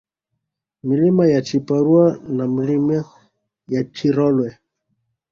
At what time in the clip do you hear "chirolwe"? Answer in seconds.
3.83-4.57